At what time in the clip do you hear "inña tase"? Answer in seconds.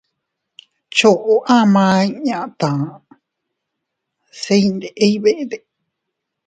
2.07-4.55